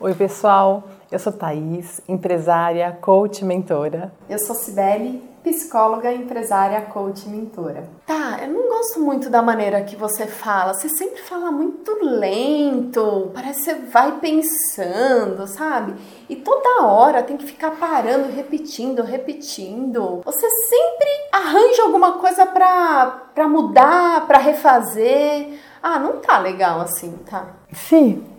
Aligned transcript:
Oi, 0.00 0.14
pessoal. 0.14 0.84
Eu 1.10 1.18
sou 1.18 1.32
Thaís, 1.32 2.00
empresária, 2.06 2.96
coach, 3.00 3.44
mentora. 3.44 4.12
Eu 4.30 4.38
sou 4.38 4.54
Cibele, 4.54 5.20
psicóloga, 5.42 6.12
empresária, 6.12 6.80
coach, 6.82 7.28
mentora. 7.28 7.82
Tá, 8.06 8.38
eu 8.42 8.46
não 8.46 8.68
gosto 8.68 9.00
muito 9.00 9.28
da 9.28 9.42
maneira 9.42 9.82
que 9.82 9.96
você 9.96 10.24
fala. 10.28 10.72
Você 10.72 10.88
sempre 10.88 11.20
fala 11.22 11.50
muito 11.50 11.98
lento, 12.00 13.32
parece 13.34 13.58
que 13.58 13.64
você 13.64 13.74
vai 13.90 14.20
pensando, 14.20 15.48
sabe? 15.48 15.96
E 16.28 16.36
toda 16.36 16.84
hora 16.86 17.24
tem 17.24 17.36
que 17.36 17.46
ficar 17.46 17.72
parando, 17.72 18.32
repetindo, 18.32 19.02
repetindo. 19.02 20.20
Você 20.24 20.48
sempre 20.48 21.08
arranja 21.32 21.82
alguma 21.82 22.12
coisa 22.20 22.46
pra, 22.46 23.30
pra 23.34 23.48
mudar, 23.48 24.28
pra 24.28 24.38
refazer. 24.38 25.58
Ah, 25.82 25.98
não 25.98 26.18
tá 26.18 26.38
legal 26.38 26.80
assim, 26.82 27.18
tá? 27.28 27.56
Sim. 27.72 28.37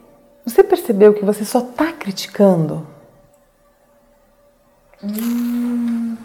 Você 0.49 0.63
percebeu 0.63 1.13
que 1.13 1.23
você 1.23 1.45
só 1.45 1.59
está 1.59 1.93
criticando? 1.93 2.87
Hum, 5.03 6.17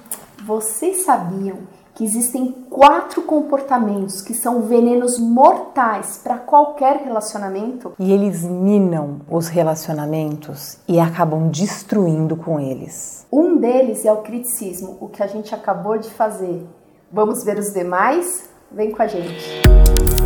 vocês 0.47 1.05
sabiam 1.05 1.59
que 1.95 2.03
existem 2.03 2.51
quatro 2.71 3.21
comportamentos 3.21 4.23
que 4.23 4.33
são 4.33 4.63
venenos 4.63 5.19
mortais 5.19 6.23
para 6.25 6.39
qualquer 6.39 7.03
relacionamento? 7.05 7.93
E 7.99 8.11
eles 8.11 8.43
minam 8.43 9.21
os 9.29 9.49
relacionamentos 9.49 10.79
e 10.89 10.99
acabam 10.99 11.51
destruindo 11.51 12.35
com 12.35 12.59
eles. 12.59 13.27
Um 13.31 13.59
deles 13.59 14.07
é 14.07 14.13
o 14.13 14.23
criticismo, 14.23 14.97
o 15.03 15.09
que 15.09 15.23
a 15.23 15.27
gente 15.27 15.55
acabou 15.55 15.99
de 15.99 16.09
fazer. 16.09 16.67
Vamos 17.13 17.45
ver 17.45 17.59
os 17.59 17.75
demais? 17.75 18.49
Vem 18.73 18.91
com 18.91 19.03
a 19.03 19.07
gente. 19.07 19.61
Então 19.67 20.24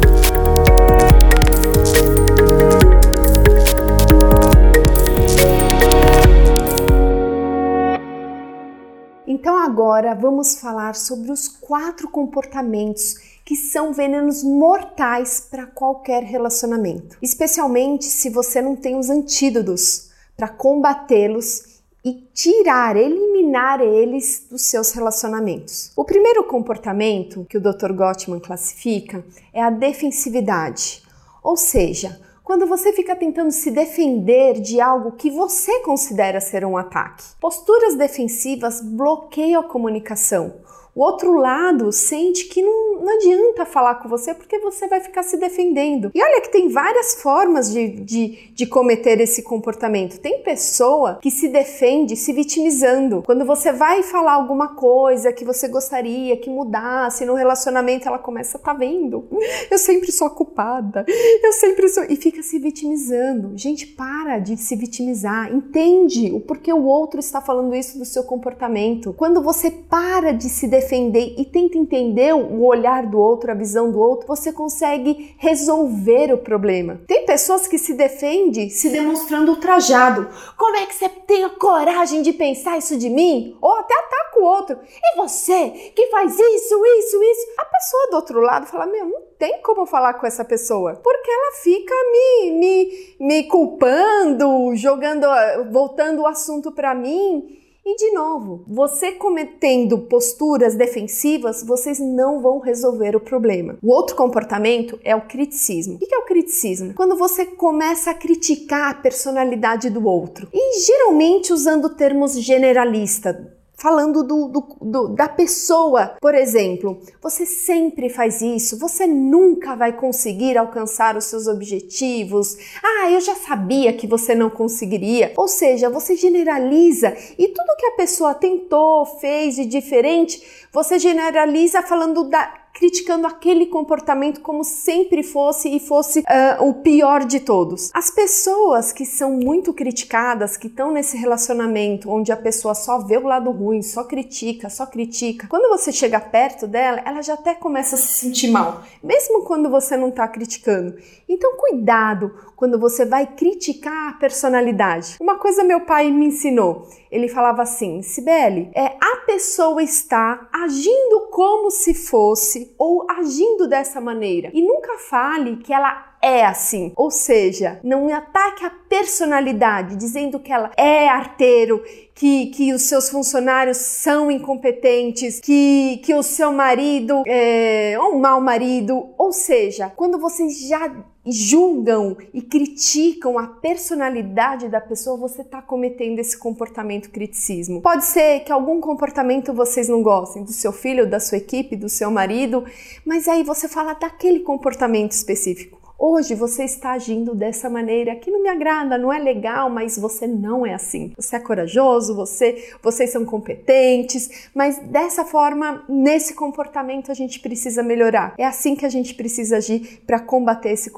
agora 9.88 10.14
vamos 10.14 10.56
falar 10.56 10.94
sobre 10.94 11.32
os 11.32 11.48
quatro 11.48 12.10
comportamentos 12.10 13.14
que 13.42 13.56
são 13.56 13.90
venenos 13.90 14.44
mortais 14.44 15.40
para 15.40 15.64
qualquer 15.64 16.22
relacionamento, 16.24 17.16
especialmente 17.22 18.04
se 18.04 18.28
você 18.28 18.60
não 18.60 18.76
tem 18.76 18.98
os 18.98 19.08
antídotos 19.08 20.10
para 20.36 20.46
combatê-los 20.46 21.80
e 22.04 22.12
tirar, 22.34 22.98
eliminar 22.98 23.80
eles 23.80 24.44
dos 24.50 24.60
seus 24.60 24.92
relacionamentos. 24.92 25.90
O 25.96 26.04
primeiro 26.04 26.44
comportamento 26.44 27.46
que 27.48 27.56
o 27.56 27.60
Dr. 27.60 27.92
Gottman 27.94 28.40
classifica 28.40 29.24
é 29.54 29.62
a 29.62 29.70
defensividade, 29.70 31.02
ou 31.42 31.56
seja, 31.56 32.20
quando 32.48 32.66
você 32.66 32.94
fica 32.94 33.14
tentando 33.14 33.50
se 33.50 33.70
defender 33.70 34.54
de 34.58 34.80
algo 34.80 35.12
que 35.12 35.30
você 35.30 35.80
considera 35.80 36.40
ser 36.40 36.64
um 36.64 36.78
ataque. 36.78 37.22
Posturas 37.38 37.94
defensivas 37.94 38.80
bloqueiam 38.80 39.60
a 39.60 39.64
comunicação. 39.64 40.54
O 40.98 41.02
outro 41.02 41.34
lado 41.34 41.92
sente 41.92 42.46
que 42.46 42.60
não, 42.60 43.02
não, 43.02 43.14
adianta 43.14 43.64
falar 43.64 43.94
com 43.96 44.08
você 44.08 44.34
porque 44.34 44.58
você 44.58 44.88
vai 44.88 45.00
ficar 45.00 45.22
se 45.22 45.36
defendendo. 45.36 46.10
E 46.12 46.20
olha 46.20 46.40
que 46.40 46.50
tem 46.50 46.68
várias 46.68 47.22
formas 47.22 47.72
de, 47.72 47.88
de, 47.88 48.50
de 48.52 48.66
cometer 48.66 49.20
esse 49.20 49.44
comportamento. 49.44 50.18
Tem 50.18 50.42
pessoa 50.42 51.20
que 51.22 51.30
se 51.30 51.46
defende 51.46 52.16
se 52.16 52.32
vitimizando. 52.32 53.22
Quando 53.24 53.44
você 53.44 53.70
vai 53.70 54.02
falar 54.02 54.32
alguma 54.32 54.74
coisa 54.74 55.32
que 55.32 55.44
você 55.44 55.68
gostaria 55.68 56.36
que 56.36 56.50
mudasse 56.50 57.24
no 57.24 57.34
relacionamento, 57.34 58.08
ela 58.08 58.18
começa, 58.18 58.58
tá 58.58 58.72
vendo? 58.72 59.28
Eu 59.70 59.78
sempre 59.78 60.10
sou 60.10 60.26
a 60.26 60.30
culpada. 60.58 61.04
Eu 61.42 61.52
sempre 61.52 61.88
sou. 61.88 62.04
E 62.08 62.16
fica 62.16 62.42
se 62.42 62.58
vitimizando. 62.58 63.56
Gente, 63.56 63.86
para 63.86 64.38
de 64.38 64.56
se 64.56 64.74
vitimizar. 64.74 65.54
Entende 65.54 66.32
o 66.32 66.40
porquê 66.40 66.72
o 66.72 66.84
outro 66.84 67.20
está 67.20 67.40
falando 67.40 67.74
isso 67.74 67.98
do 67.98 68.04
seu 68.04 68.24
comportamento. 68.24 69.12
Quando 69.12 69.40
você 69.40 69.70
para 69.70 70.32
de 70.32 70.48
se 70.48 70.66
defender, 70.66 71.34
e 71.38 71.44
tenta 71.44 71.78
entender 71.78 72.34
o 72.34 72.64
olhar 72.64 73.06
do 73.06 73.18
outro, 73.18 73.50
a 73.50 73.54
visão 73.54 73.92
do 73.92 74.00
outro, 74.00 74.26
você 74.26 74.52
consegue 74.52 75.34
resolver 75.38 76.32
o 76.32 76.38
problema. 76.38 77.00
Tem 77.06 77.24
pessoas 77.24 77.68
que 77.68 77.78
se 77.78 77.94
defendem 77.94 78.68
se 78.68 78.90
demonstrando 78.90 79.52
ultrajado. 79.52 80.28
Como 80.56 80.76
é 80.76 80.86
que 80.86 80.94
você 80.94 81.08
tem 81.08 81.44
a 81.44 81.50
coragem 81.50 82.22
de 82.22 82.32
pensar 82.32 82.78
isso 82.78 82.96
de 82.96 83.08
mim? 83.08 83.56
Ou 83.60 83.76
até 83.76 83.94
ataca 83.94 84.27
o 84.38 84.44
outro. 84.44 84.78
E 84.82 85.16
você 85.16 85.70
que 85.94 86.06
faz 86.08 86.38
isso, 86.38 86.86
isso, 86.86 87.22
isso? 87.22 87.46
A 87.58 87.64
pessoa 87.64 88.10
do 88.10 88.16
outro 88.16 88.40
lado 88.40 88.66
fala: 88.66 88.86
Meu, 88.86 89.06
não 89.06 89.22
tem 89.38 89.60
como 89.62 89.86
falar 89.86 90.14
com 90.14 90.26
essa 90.26 90.44
pessoa, 90.44 90.94
porque 90.96 91.30
ela 91.30 91.52
fica 91.62 91.94
me, 92.12 92.50
me, 92.52 93.16
me 93.20 93.44
culpando, 93.44 94.74
jogando, 94.74 95.26
voltando 95.70 96.22
o 96.22 96.26
assunto 96.26 96.72
para 96.72 96.94
mim. 96.94 97.58
E 97.90 97.96
de 97.96 98.10
novo, 98.12 98.64
você 98.68 99.12
cometendo 99.12 100.00
posturas 100.00 100.74
defensivas, 100.74 101.62
vocês 101.62 101.98
não 101.98 102.42
vão 102.42 102.58
resolver 102.58 103.16
o 103.16 103.20
problema. 103.20 103.78
O 103.82 103.90
outro 103.90 104.14
comportamento 104.14 105.00
é 105.02 105.16
o 105.16 105.26
criticismo. 105.26 105.94
O 105.94 105.98
que 105.98 106.14
é 106.14 106.18
o 106.18 106.26
criticismo? 106.26 106.92
Quando 106.92 107.16
você 107.16 107.46
começa 107.46 108.10
a 108.10 108.14
criticar 108.14 108.90
a 108.90 108.94
personalidade 108.94 109.88
do 109.88 110.06
outro. 110.06 110.48
E 110.52 110.80
geralmente 110.80 111.50
usando 111.50 111.88
termos 111.88 112.38
generalistas 112.38 113.57
falando 113.78 114.24
do, 114.24 114.48
do, 114.48 114.76
do, 114.82 115.08
da 115.08 115.28
pessoa. 115.28 116.16
Por 116.20 116.34
exemplo, 116.34 117.00
você 117.22 117.46
sempre 117.46 118.10
faz 118.10 118.42
isso, 118.42 118.76
você 118.78 119.06
nunca 119.06 119.76
vai 119.76 119.92
conseguir 119.92 120.58
alcançar 120.58 121.16
os 121.16 121.24
seus 121.24 121.46
objetivos. 121.46 122.56
Ah, 122.82 123.10
eu 123.10 123.20
já 123.20 123.36
sabia 123.36 123.92
que 123.92 124.06
você 124.06 124.34
não 124.34 124.50
conseguiria. 124.50 125.32
Ou 125.36 125.46
seja, 125.46 125.88
você 125.88 126.16
generaliza 126.16 127.16
e 127.38 127.48
tudo 127.48 127.76
que 127.78 127.86
a 127.86 127.96
pessoa 127.96 128.34
tentou, 128.34 129.06
fez 129.06 129.54
de 129.54 129.64
diferente, 129.64 130.42
você 130.72 130.98
generaliza 130.98 131.80
falando 131.82 132.28
da 132.28 132.67
criticando 132.78 133.26
aquele 133.26 133.66
comportamento 133.66 134.40
como 134.40 134.62
sempre 134.62 135.24
fosse 135.24 135.68
e 135.68 135.80
fosse 135.80 136.20
uh, 136.20 136.64
o 136.64 136.74
pior 136.74 137.24
de 137.24 137.40
todos. 137.40 137.90
As 137.92 138.08
pessoas 138.08 138.92
que 138.92 139.04
são 139.04 139.32
muito 139.32 139.74
criticadas, 139.74 140.56
que 140.56 140.68
estão 140.68 140.92
nesse 140.92 141.16
relacionamento 141.16 142.08
onde 142.08 142.30
a 142.30 142.36
pessoa 142.36 142.76
só 142.76 143.00
vê 143.00 143.16
o 143.16 143.26
lado 143.26 143.50
ruim, 143.50 143.82
só 143.82 144.04
critica, 144.04 144.70
só 144.70 144.86
critica, 144.86 145.48
quando 145.48 145.68
você 145.68 145.90
chega 145.90 146.20
perto 146.20 146.68
dela, 146.68 147.02
ela 147.04 147.20
já 147.20 147.34
até 147.34 147.52
começa 147.52 147.96
a 147.96 147.98
se 147.98 148.18
sentir 148.18 148.48
mal, 148.48 148.84
mesmo 149.02 149.42
quando 149.42 149.68
você 149.68 149.96
não 149.96 150.10
está 150.10 150.28
criticando. 150.28 150.96
Então, 151.28 151.56
cuidado 151.56 152.32
quando 152.54 152.78
você 152.78 153.04
vai 153.04 153.26
criticar 153.26 154.10
a 154.10 154.12
personalidade. 154.18 155.16
Uma 155.20 155.36
coisa 155.38 155.64
meu 155.64 155.80
pai 155.80 156.12
me 156.12 156.26
ensinou, 156.26 156.86
ele 157.10 157.28
falava 157.28 157.62
assim, 157.62 158.02
Sibeli, 158.02 158.70
é 158.74 158.96
a 159.00 159.16
pessoa 159.26 159.82
está 159.82 160.48
agindo 160.52 161.28
como 161.30 161.70
se 161.70 161.92
fosse 161.92 162.67
ou 162.76 163.06
agindo 163.10 163.68
dessa 163.68 164.00
maneira. 164.00 164.50
E 164.52 164.60
nunca 164.60 164.98
fale 164.98 165.56
que 165.56 165.72
ela 165.72 166.16
é 166.20 166.44
assim. 166.44 166.92
Ou 166.96 167.10
seja, 167.10 167.80
não 167.82 168.12
ataque 168.12 168.64
a 168.64 168.70
personalidade, 168.70 169.96
dizendo 169.96 170.38
que 170.40 170.52
ela 170.52 170.70
é 170.76 171.08
arteiro, 171.08 171.82
que, 172.14 172.46
que 172.46 172.72
os 172.72 172.82
seus 172.82 173.08
funcionários 173.08 173.76
são 173.76 174.30
incompetentes, 174.30 175.40
que, 175.40 176.00
que 176.04 176.14
o 176.14 176.22
seu 176.22 176.52
marido 176.52 177.22
é 177.26 177.96
um 178.00 178.18
mau 178.18 178.40
marido. 178.40 179.10
Ou 179.16 179.32
seja, 179.32 179.90
quando 179.94 180.18
vocês 180.18 180.58
já 180.68 180.92
julgam 181.30 182.16
e 182.32 182.40
criticam 182.40 183.38
a 183.38 183.46
personalidade 183.46 184.68
da 184.68 184.80
pessoa, 184.80 185.16
você 185.16 185.42
está 185.42 185.60
cometendo 185.60 186.18
esse 186.18 186.36
comportamento 186.36 187.10
criticismo. 187.10 187.80
Pode 187.82 188.04
ser 188.04 188.40
que 188.40 188.52
algum 188.52 188.80
comportamento 188.80 189.52
vocês 189.52 189.88
não 189.88 190.02
gostem, 190.02 190.44
do 190.44 190.52
seu 190.52 190.72
filho, 190.72 191.08
da 191.08 191.20
sua 191.20 191.38
equipe, 191.38 191.76
do 191.76 191.88
seu 191.88 192.10
marido, 192.10 192.64
mas 193.04 193.28
aí 193.28 193.42
você 193.42 193.68
fala 193.68 193.94
daquele 193.94 194.40
comportamento 194.40 195.12
específico. 195.12 195.77
Hoje 196.00 196.36
você 196.36 196.62
está 196.62 196.92
agindo 196.92 197.34
dessa 197.34 197.68
maneira 197.68 198.14
que 198.14 198.30
não 198.30 198.40
me 198.40 198.48
agrada, 198.48 198.96
não 198.96 199.12
é 199.12 199.18
legal, 199.18 199.68
mas 199.68 199.98
você 199.98 200.28
não 200.28 200.64
é 200.64 200.72
assim. 200.72 201.12
Você 201.16 201.34
é 201.34 201.40
corajoso, 201.40 202.14
você, 202.14 202.72
vocês 202.80 203.10
são 203.10 203.24
competentes, 203.24 204.48
mas 204.54 204.78
dessa 204.78 205.24
forma, 205.24 205.84
nesse 205.88 206.34
comportamento 206.34 207.10
a 207.10 207.14
gente 207.14 207.40
precisa 207.40 207.82
melhorar. 207.82 208.32
É 208.38 208.44
assim 208.44 208.76
que 208.76 208.86
a 208.86 208.88
gente 208.88 209.12
precisa 209.12 209.56
agir 209.56 210.00
para 210.06 210.20
combater 210.20 210.70
esse 210.70 210.92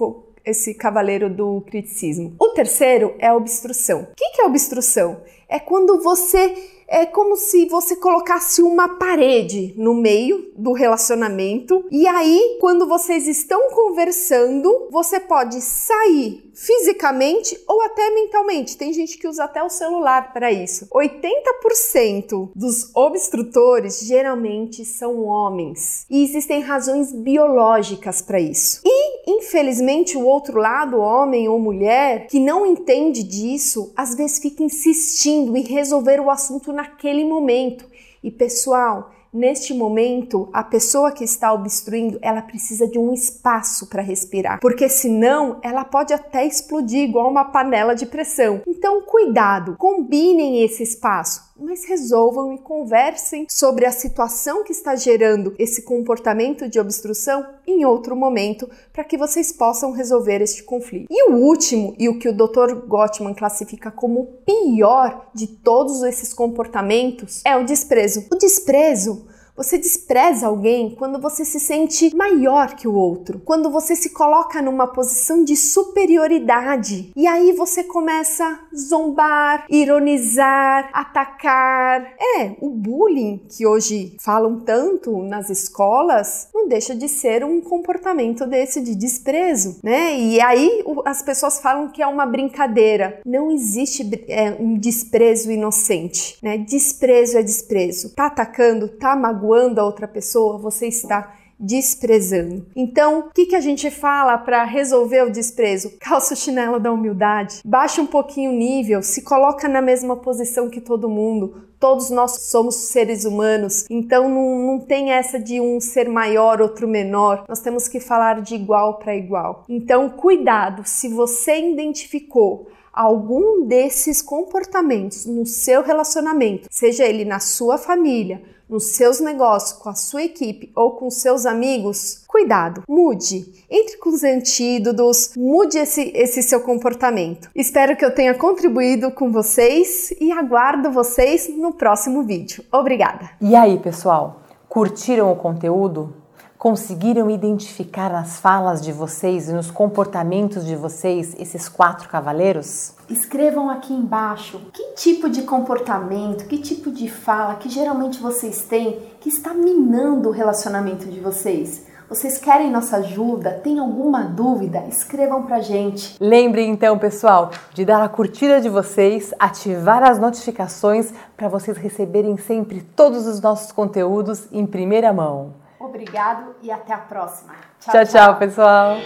esse 0.45 0.75
cavaleiro 0.75 1.29
do 1.29 1.63
criticismo. 1.63 2.35
O 2.39 2.49
terceiro 2.49 3.15
é 3.19 3.29
a 3.29 3.37
obstrução. 3.37 4.03
O 4.03 4.15
que 4.17 4.43
é 4.43 4.45
obstrução? 4.45 5.23
É 5.49 5.59
quando 5.59 6.03
você 6.03 6.55
é 6.91 7.07
como 7.07 7.37
se 7.37 7.67
você 7.67 7.95
colocasse 7.95 8.61
uma 8.61 8.99
parede 8.99 9.73
no 9.77 9.95
meio 9.95 10.51
do 10.57 10.73
relacionamento 10.73 11.85
e 11.91 12.07
aí, 12.07 12.59
quando 12.61 12.87
vocês 12.89 13.29
estão 13.29 13.71
conversando, 13.71 14.89
você 14.91 15.21
pode 15.21 15.61
sair 15.61 16.51
fisicamente 16.53 17.59
ou 17.67 17.81
até 17.83 18.11
mentalmente. 18.11 18.77
Tem 18.77 18.93
gente 18.93 19.17
que 19.17 19.29
usa 19.29 19.45
até 19.45 19.63
o 19.63 19.71
celular 19.71 20.33
para 20.33 20.53
isso. 20.53 20.87
80% 20.93 22.51
dos 22.55 22.95
obstrutores 22.95 24.01
geralmente 24.01 24.85
são 24.85 25.25
homens 25.25 26.05
e 26.11 26.23
existem 26.23 26.61
razões 26.61 27.13
biológicas 27.13 28.21
para 28.21 28.41
isso. 28.41 28.83
E 28.85 29.00
Infelizmente, 29.27 30.17
o 30.17 30.25
outro 30.25 30.59
lado, 30.59 30.99
homem 30.99 31.49
ou 31.49 31.59
mulher, 31.59 32.27
que 32.27 32.39
não 32.39 32.67
entende 32.67 33.23
disso, 33.23 33.93
às 33.97 34.15
vezes 34.15 34.39
fica 34.39 34.63
insistindo 34.63 35.57
em 35.57 35.63
resolver 35.63 36.21
o 36.21 36.31
assunto 36.31 36.73
naquele 36.73 37.25
momento. 37.25 37.85
E, 38.23 38.31
pessoal, 38.31 39.11
Neste 39.33 39.73
momento, 39.73 40.49
a 40.53 40.65
pessoa 40.65 41.13
que 41.13 41.23
está 41.23 41.53
obstruindo, 41.53 42.19
ela 42.21 42.43
precisa 42.43 42.89
de 42.89 42.99
um 42.99 43.13
espaço 43.13 43.87
para 43.87 44.03
respirar, 44.03 44.59
porque 44.61 44.89
senão 44.89 45.61
ela 45.63 45.85
pode 45.85 46.13
até 46.13 46.45
explodir 46.45 47.05
igual 47.05 47.31
uma 47.31 47.45
panela 47.45 47.95
de 47.95 48.07
pressão. 48.07 48.61
Então, 48.67 49.03
cuidado, 49.03 49.77
combinem 49.79 50.65
esse 50.65 50.83
espaço 50.83 51.49
mas 51.61 51.85
resolvam 51.85 52.55
e 52.55 52.59
conversem 52.59 53.47
sobre 53.49 53.85
a 53.85 53.93
situação 53.93 54.65
que 54.65 54.73
está 54.73 54.97
gerando 54.97 55.55
esse 55.59 55.83
comportamento 55.83 56.69
de 56.69 56.81
obstrução 56.81 57.47
em 57.67 57.85
outro 57.85 58.17
momento 58.17 58.69
para 58.93 59.05
que 59.05 59.19
vocês 59.19 59.53
possam 59.53 59.93
resolver 59.93 60.41
este 60.41 60.63
conflito. 60.63 61.07
E 61.11 61.31
o 61.31 61.37
último, 61.37 61.95
e 61.99 62.09
o 62.09 62.19
que 62.19 62.29
o 62.29 62.33
Dr. 62.33 62.87
Gottman 62.87 63.35
classifica 63.35 63.91
como 63.91 64.21
o 64.21 64.27
pior 64.27 65.31
de 65.35 65.47
todos 65.47 66.03
esses 66.03 66.33
comportamentos, 66.33 67.43
é 67.45 67.57
o 67.57 67.65
desprezo. 67.65 68.27
O 68.33 68.37
desprezo 68.37 69.29
você 69.61 69.77
despreza 69.77 70.47
alguém 70.47 70.95
quando 70.95 71.21
você 71.21 71.45
se 71.45 71.61
sente 71.61 72.17
maior 72.17 72.75
que 72.75 72.89
o 72.89 72.95
outro, 72.95 73.43
quando 73.45 73.71
você 73.71 73.95
se 73.95 74.09
coloca 74.09 74.63
numa 74.63 74.87
posição 74.87 75.45
de 75.45 75.55
superioridade. 75.55 77.13
E 77.15 77.27
aí 77.27 77.53
você 77.53 77.85
começa 77.85 78.43
a 78.43 78.59
zombar, 78.75 79.67
ironizar, 79.69 80.89
atacar. 80.95 82.15
É, 82.39 82.57
o 82.63 82.71
bullying 82.71 83.43
que 83.51 83.67
hoje 83.67 84.17
falam 84.19 84.61
tanto 84.61 85.23
nas 85.25 85.51
escolas 85.51 86.49
não 86.55 86.67
deixa 86.67 86.95
de 86.95 87.07
ser 87.07 87.45
um 87.45 87.61
comportamento 87.61 88.47
desse 88.47 88.81
de 88.81 88.95
desprezo, 88.95 89.79
né? 89.83 90.19
E 90.19 90.41
aí 90.41 90.83
as 91.05 91.21
pessoas 91.21 91.61
falam 91.61 91.89
que 91.89 92.01
é 92.01 92.07
uma 92.07 92.25
brincadeira. 92.25 93.21
Não 93.27 93.51
existe 93.51 94.09
é, 94.27 94.57
um 94.59 94.79
desprezo 94.79 95.53
inocente, 95.53 96.39
né? 96.43 96.57
Desprezo 96.57 97.37
é 97.37 97.43
desprezo. 97.43 98.15
Tá 98.15 98.25
atacando, 98.25 98.89
tá 98.89 99.15
magoando 99.15 99.50
magoando 99.51 99.81
a 99.81 99.85
outra 99.85 100.07
pessoa, 100.07 100.59
você 100.59 100.87
está 100.87 101.35
desprezando. 101.59 102.67
Então, 102.75 103.19
o 103.19 103.31
que, 103.31 103.47
que 103.47 103.57
a 103.57 103.61
gente 103.61 103.91
fala 103.91 104.39
para 104.39 104.65
resolver 104.65 105.25
o 105.25 105.31
desprezo? 105.31 105.93
Calça 106.01 106.33
o 106.33 106.37
chinelo 106.37 106.81
da 106.81 106.91
humildade, 106.91 107.61
baixa 107.65 108.01
um 108.01 108.07
pouquinho 108.07 108.51
o 108.51 108.55
nível, 108.55 109.03
se 109.03 109.23
coloca 109.23 109.69
na 109.69 109.83
mesma 109.83 110.17
posição 110.17 110.71
que 110.71 110.81
todo 110.81 111.09
mundo. 111.09 111.69
Todos 111.79 112.11
nós 112.11 112.33
somos 112.43 112.75
seres 112.75 113.25
humanos, 113.25 113.87
então 113.91 114.29
não, 114.29 114.59
não 114.67 114.79
tem 114.81 115.13
essa 115.13 115.39
de 115.39 115.61
um 115.61 115.81
ser 115.81 116.09
maior, 116.09 116.61
outro 116.63 116.87
menor. 116.87 117.45
Nós 117.49 117.61
temos 117.61 117.89
que 117.89 118.01
falar 118.01 118.41
de 118.41 118.55
igual 118.55 118.99
para 118.99 119.17
igual. 119.17 119.65
Então, 119.69 120.09
cuidado, 120.09 120.83
se 120.85 121.09
você 121.09 121.71
identificou 121.73 122.69
algum 122.93 123.67
desses 123.67 124.21
comportamentos 124.21 125.25
no 125.25 125.47
seu 125.47 125.83
relacionamento, 125.83 126.69
seja 126.71 127.05
ele 127.05 127.25
na 127.25 127.39
sua 127.39 127.79
família, 127.79 128.43
nos 128.71 128.95
seus 128.95 129.21
negócios, 129.21 129.73
com 129.79 129.89
a 129.89 129.95
sua 129.95 130.23
equipe 130.23 130.71
ou 130.75 130.93
com 130.93 131.11
seus 131.11 131.45
amigos, 131.45 132.23
cuidado, 132.27 132.85
mude. 132.89 133.65
Entre 133.69 133.97
com 133.99 134.11
os 134.11 134.23
antídotos, 134.23 135.33
mude 135.37 135.77
esse, 135.77 136.13
esse 136.15 136.43
seu 136.43 136.61
comportamento. 136.61 137.51
Espero 137.55 137.97
que 137.97 138.05
eu 138.05 138.15
tenha 138.15 138.35
contribuído 138.35 139.11
com 139.11 139.33
vocês 139.33 140.13
e 140.21 140.31
aguardo 140.31 140.91
vocês 140.93 141.49
no 141.49 141.73
próximo 141.73 142.23
vídeo. 142.23 142.65
Obrigada! 142.73 143.31
E 143.41 143.57
aí, 143.57 143.79
pessoal? 143.79 144.43
Curtiram 144.69 145.33
o 145.33 145.37
conteúdo? 145.37 146.20
Conseguiram 146.61 147.31
identificar 147.31 148.13
nas 148.13 148.39
falas 148.39 148.83
de 148.83 148.93
vocês 148.93 149.49
e 149.49 149.53
nos 149.55 149.71
comportamentos 149.71 150.67
de 150.67 150.77
vocês 150.77 151.35
esses 151.39 151.71
quatro 151.71 152.07
cavaleiros? 152.07 152.93
Escrevam 153.09 153.71
aqui 153.71 153.95
embaixo 153.95 154.61
que 154.71 154.93
tipo 154.93 155.31
de 155.31 155.41
comportamento, 155.45 156.45
que 156.47 156.59
tipo 156.59 156.91
de 156.91 157.09
fala 157.09 157.55
que 157.55 157.71
geralmente 157.71 158.21
vocês 158.21 158.67
têm 158.67 158.99
que 159.21 159.31
está 159.31 159.55
minando 159.55 160.29
o 160.29 160.33
relacionamento 160.33 161.09
de 161.09 161.19
vocês. 161.19 161.87
Vocês 162.11 162.37
querem 162.37 162.71
nossa 162.71 162.99
ajuda? 162.99 163.53
Tem 163.53 163.79
alguma 163.79 164.25
dúvida? 164.25 164.85
Escrevam 164.87 165.45
pra 165.45 165.61
gente. 165.61 166.15
Lembrem 166.21 166.69
então, 166.69 166.99
pessoal, 166.99 167.53
de 167.73 167.87
dar 167.87 168.03
a 168.03 168.09
curtida 168.09 168.61
de 168.61 168.69
vocês, 168.69 169.33
ativar 169.39 170.03
as 170.03 170.19
notificações 170.19 171.11
para 171.39 171.49
vocês 171.49 171.79
receberem 171.79 172.37
sempre 172.37 172.83
todos 172.83 173.27
os 173.27 173.41
nossos 173.41 173.73
conteúdos 173.73 174.47
em 174.53 174.67
primeira 174.67 175.11
mão. 175.11 175.59
Obrigado 175.81 176.55
e 176.63 176.71
até 176.71 176.93
a 176.93 176.99
próxima. 176.99 177.55
tchau, 177.81 177.93
tchau, 177.93 178.05
tchau 178.05 178.37
pessoal. 178.37 178.97